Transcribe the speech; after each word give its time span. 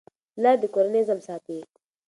پلار 0.35 0.57
د 0.61 0.63
کورنۍ 0.73 1.01
نظم 1.01 1.19
ساتي. 1.27 1.59